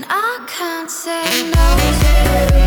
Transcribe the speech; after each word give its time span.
And 0.00 0.06
I 0.08 0.44
can't 0.46 0.90
say 0.90 1.50
no 1.50 2.59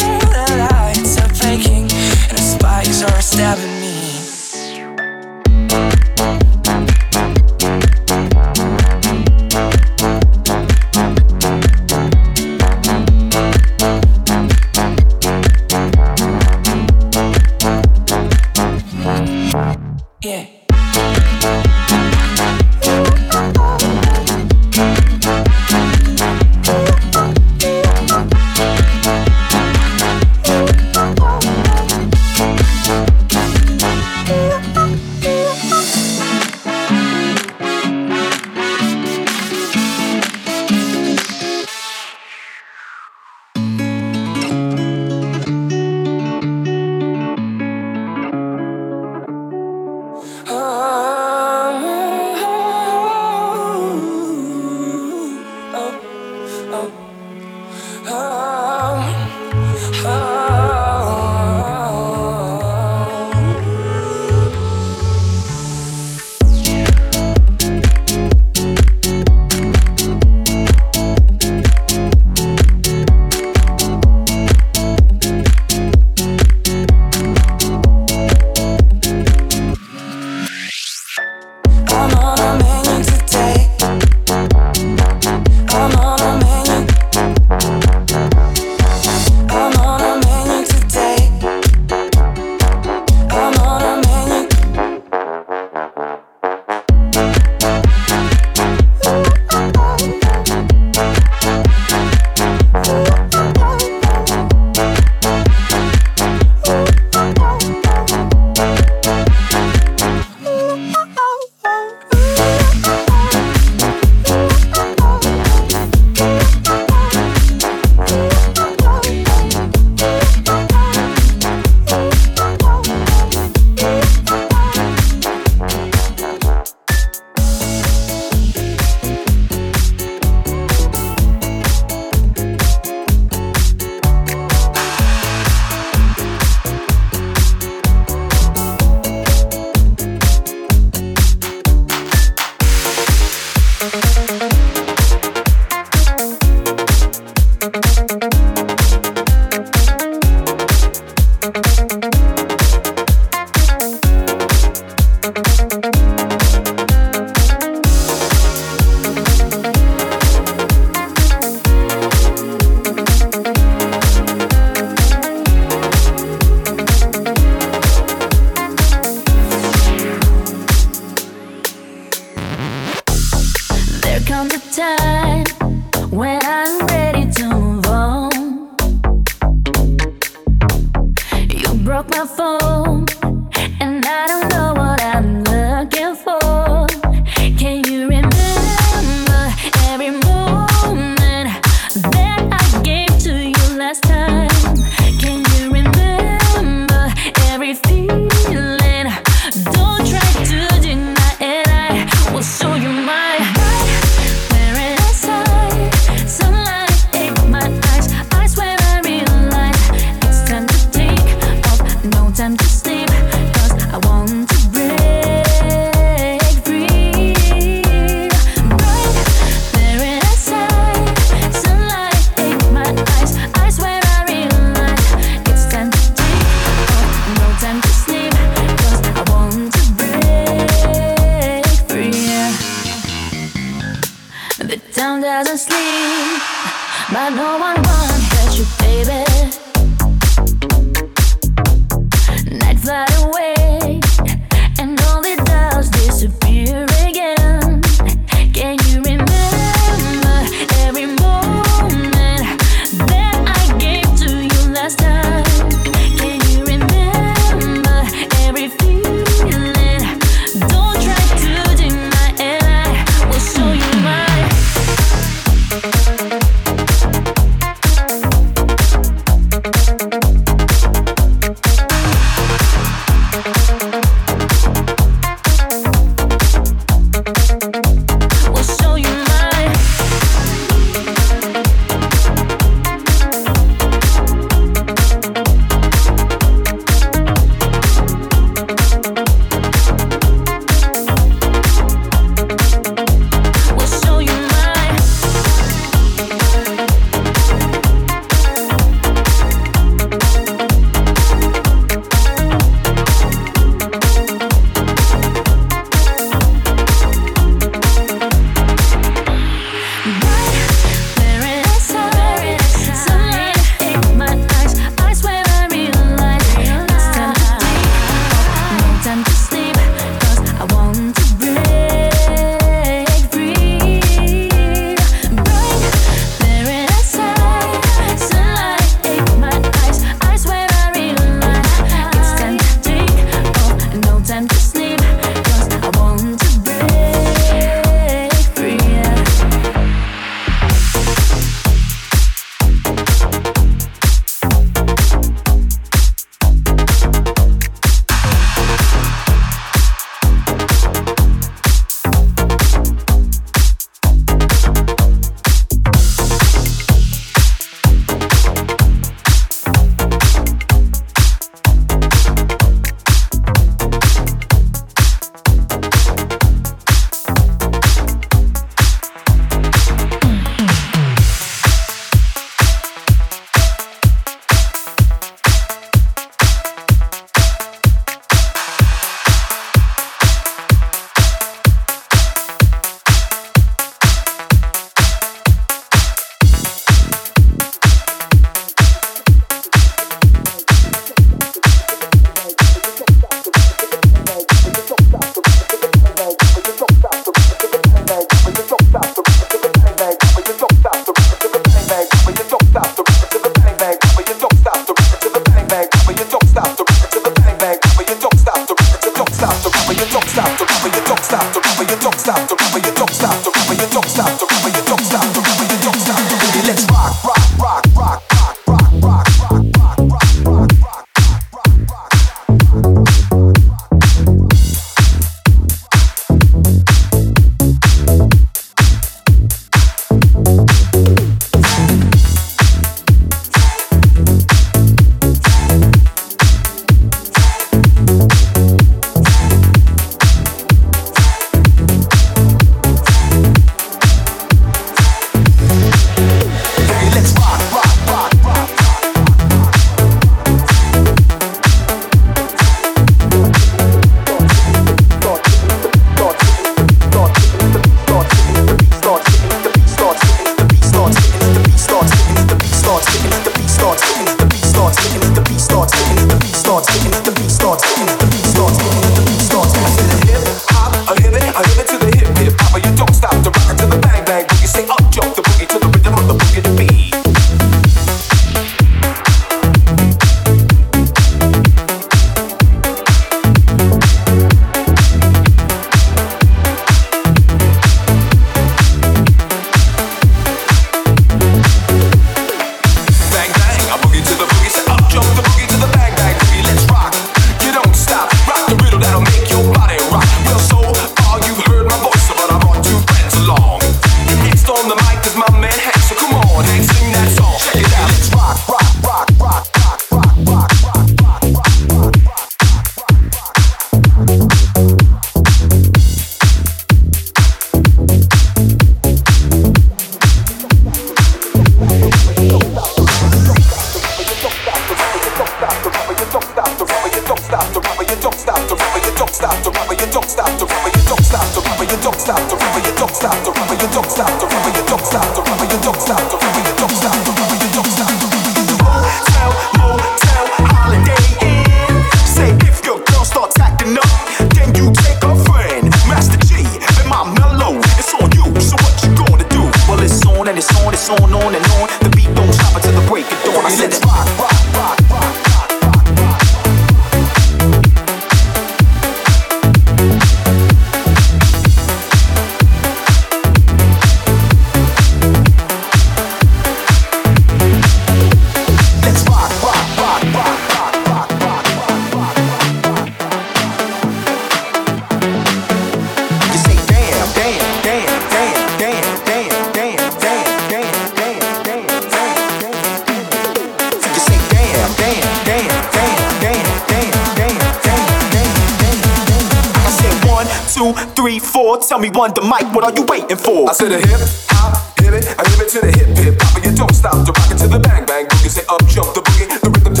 more. 591.71 591.81
Tell 591.81 591.99
me 591.99 592.09
one 592.09 592.33
the 592.33 592.41
mic, 592.41 592.73
what 592.73 592.83
are 592.83 592.93
you 592.93 593.05
waiting 593.05 593.37
for? 593.37 593.69
I 593.69 593.73
said 593.73 593.91
a 593.91 593.99
hip 593.99 594.19
hop, 594.49 594.99
hit 594.99 595.13
it, 595.13 595.25
I 595.39 595.43
give 595.43 595.61
it 595.61 595.69
to 595.69 595.79
the 595.81 595.91
hip 595.91 596.17
hip 596.17 596.41
hop, 596.41 596.55
and 596.57 596.65
you 596.65 596.75
don't 596.75 596.93
stop. 596.93 597.25
The 597.25 597.31
rock 597.31 597.51
it 597.51 597.57
to 597.59 597.67
the 597.67 597.79
bang 597.79 598.05
bang 598.05 598.23
You 598.23 598.39
can 598.43 598.49
say 598.49 598.63
up 598.67 598.83
jump 598.87 599.13
the 599.15 599.21
boogie, 599.21 599.47
the 599.47 599.69
rhythm. 599.69 600.00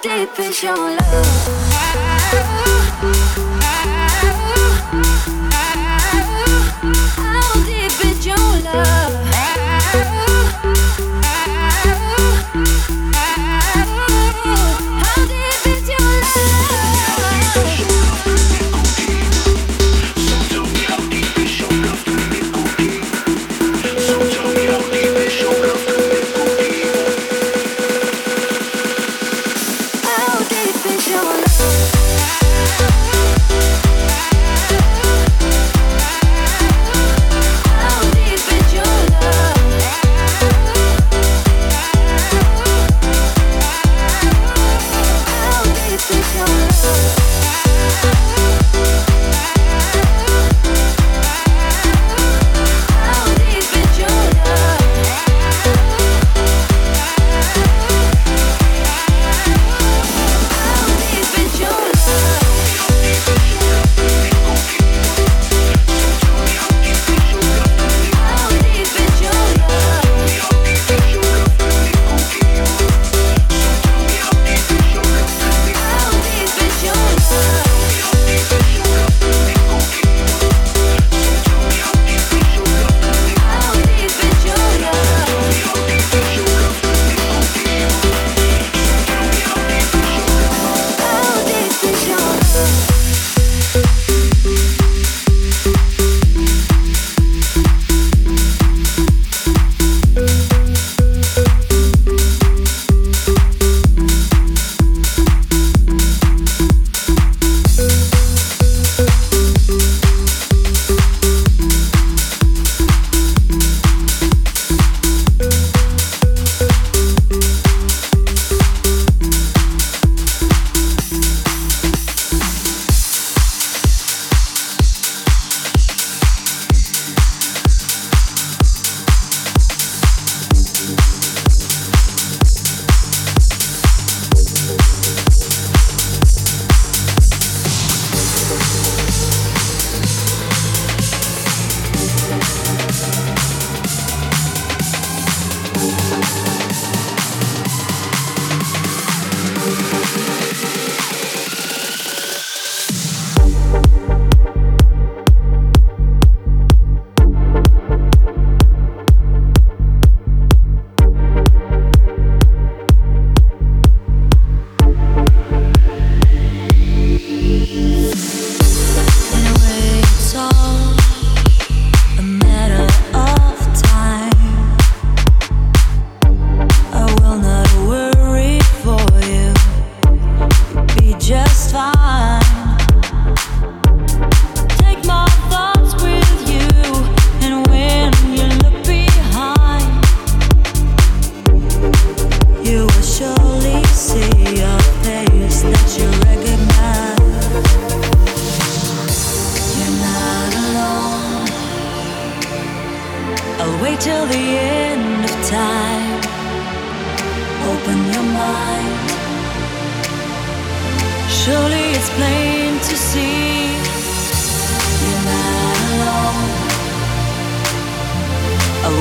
deep 0.00 0.38
is 0.38 0.62
your 0.62 0.76
love? 0.76 2.11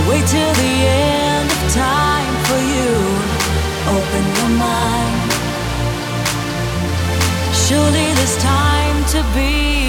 wait 0.10 0.26
till 0.28 0.54
the 0.64 0.74
end 0.88 1.50
of 1.52 1.62
time 1.74 2.36
for 2.48 2.60
you. 2.74 2.92
Open 3.98 4.24
your 4.38 4.52
mind. 4.58 5.32
Surely 7.54 8.08
there's 8.18 8.38
time 8.38 9.06
to 9.14 9.20
be. 9.36 9.81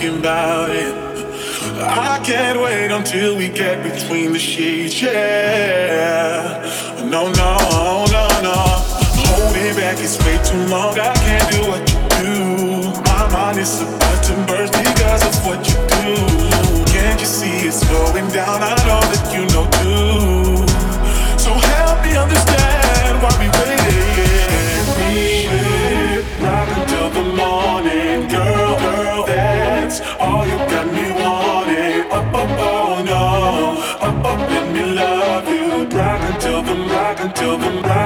thinking 0.00 0.18
about 0.18 0.70
it. 0.70 0.94
I 1.82 2.20
can't 2.24 2.60
wait 2.60 2.90
until 2.90 3.36
we 3.36 3.48
get 3.48 3.82
between 3.82 4.32
the 4.32 4.38
sheets, 4.38 5.00
yeah. 5.02 6.62
No, 7.04 7.30
no, 7.32 7.56
no, 8.06 8.28
no. 8.42 8.54
Hold 8.56 9.56
it 9.56 9.76
back, 9.76 9.98
it's 9.98 10.18
way 10.24 10.38
too 10.44 10.70
long. 10.70 10.98
I 10.98 11.12
can't 11.14 11.52
do 11.52 11.70
what 11.70 11.80
you 11.90 12.24
do. 12.24 13.02
My 13.02 13.30
mind 13.32 13.58
is. 13.58 13.99
till 37.40 37.56
the 37.56 37.70
light. 37.88 37.99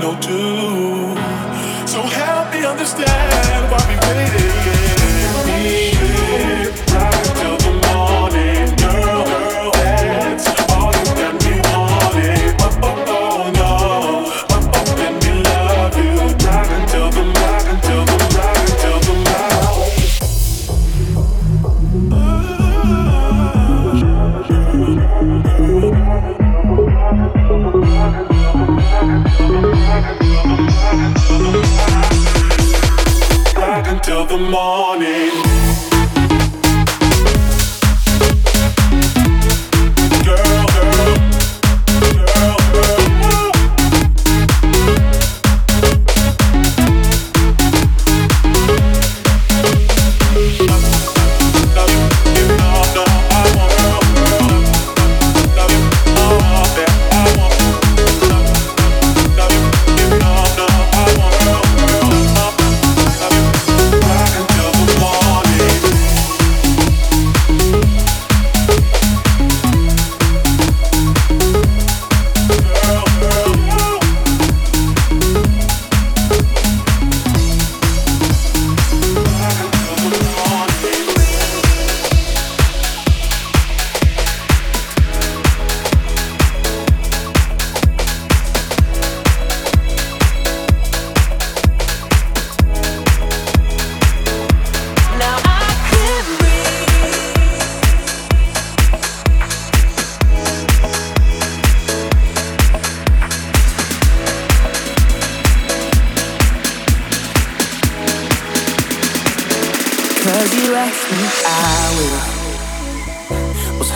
no 0.00 0.14
do. 0.20 1.14
So 1.86 2.00
help 2.02 2.52
me 2.52 2.64
understand. 2.64 3.33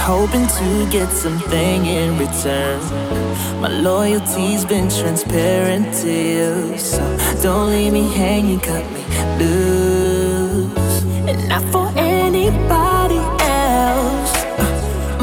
Hoping 0.09 0.47
to 0.47 0.91
get 0.91 1.11
something 1.11 1.85
in 1.85 2.18
return. 2.18 2.81
My 3.61 3.68
loyalty's 3.68 4.64
been 4.64 4.89
transparent 4.89 5.93
to 6.03 6.11
you, 6.11 6.79
so 6.79 7.03
don't 7.43 7.70
leave 7.70 7.93
me 7.93 8.09
hanging, 8.14 8.59
cut 8.61 8.85
me 8.93 9.03
loose. 9.39 11.03
And 11.29 11.49
not 11.49 11.62
for 11.72 11.89
anybody 11.97 13.20
else, 13.41 14.33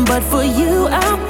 but 0.08 0.22
for 0.24 0.44
you 0.44 0.88
I 0.88 1.25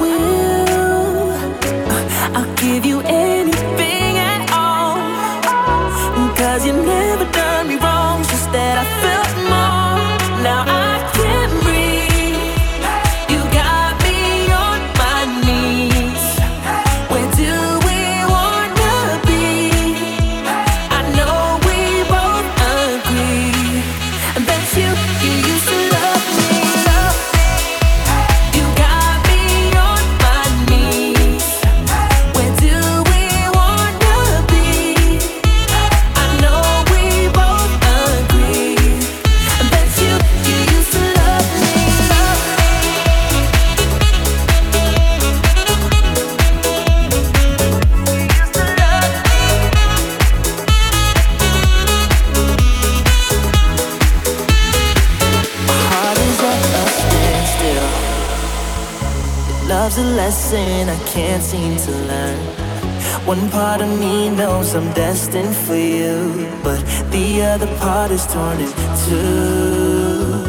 destined 65.36 65.56
for 65.68 65.76
you, 65.76 66.48
but 66.64 66.80
the 67.12 67.42
other 67.42 67.68
part 67.78 68.12
is 68.12 68.26
torn 68.28 68.60
in 68.60 68.72
two. 69.06 70.46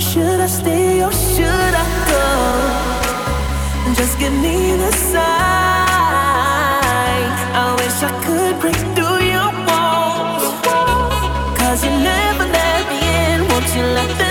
Should 0.00 0.40
I 0.40 0.46
stay 0.46 1.02
or 1.02 1.12
should 1.12 1.74
I 1.82 1.86
go? 2.10 2.26
Just 3.94 4.18
give 4.18 4.32
me 4.32 4.76
the 4.76 4.92
sign. 4.92 5.26
I 7.62 7.74
wish 7.80 8.02
I 8.02 8.12
could 8.24 8.60
break 8.60 8.80
through 8.94 9.22
your 9.34 9.52
walls. 9.68 10.44
Cause 11.58 11.84
you 11.84 11.90
never 11.90 12.44
let 12.58 12.82
me 12.90 12.98
in, 13.24 13.48
won't 13.48 13.68
you 13.74 13.84
let 13.98 14.25